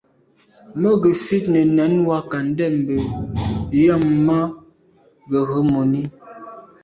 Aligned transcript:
Mə́ 0.79 0.93
gə̀ 1.01 1.13
fít 1.25 1.45
nə̀ 1.53 1.65
nɛ̌n 1.77 1.93
wákà 2.07 2.37
ndɛ̂mbə̄ 2.49 3.01
yɑ̀mə́ 3.83 4.15
má 4.27 4.37
gə̀ 5.29 5.43
rə̌ 5.49 5.61
mòní. 5.71 6.01